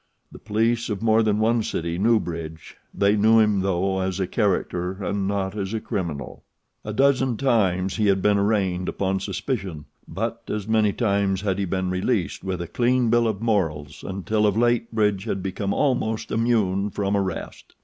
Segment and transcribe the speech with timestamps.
[0.31, 4.25] The police of more than one city knew Bridge they knew him, though, as a
[4.25, 6.43] character and not as a criminal.
[6.83, 11.65] A dozen times he had been arraigned upon suspicion; but as many times had he
[11.65, 16.31] been released with a clean bill of morals until of late Bridge had become almost
[16.31, 17.75] immune from arrest.